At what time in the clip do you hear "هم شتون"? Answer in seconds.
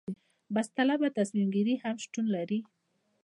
1.83-2.25